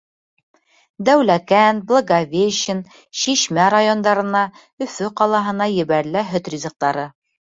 Дәүләкән, 1.09 1.81
Благовещен, 1.91 2.79
Шишмә 3.23 3.67
райондарына, 3.75 4.41
Өфө 4.87 5.11
ҡалаһына 5.21 5.69
ебәрелә 5.75 6.27
һөт 6.33 6.53
ризыҡтары. 6.55 7.07